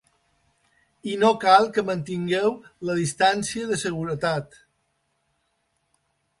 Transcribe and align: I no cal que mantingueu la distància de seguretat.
I 1.11 1.17
no 1.23 1.29
cal 1.43 1.67
que 1.75 1.83
mantingueu 1.89 2.49
la 2.91 2.97
distància 3.03 3.71
de 3.73 3.79
seguretat. 3.85 4.61